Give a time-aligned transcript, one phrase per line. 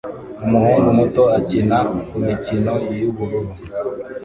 [0.45, 1.77] Umuhungu muto akina
[2.09, 3.51] kumikino yubururu